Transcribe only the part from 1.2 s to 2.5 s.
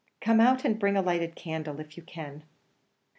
candle, if you can."